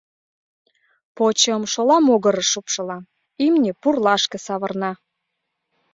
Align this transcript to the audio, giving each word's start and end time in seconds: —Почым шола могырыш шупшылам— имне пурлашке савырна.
—Почым 1.15 1.61
шола 1.73 1.97
могырыш 2.05 2.47
шупшылам— 2.53 3.03
имне 3.45 3.71
пурлашке 3.81 4.37
савырна. 4.45 4.91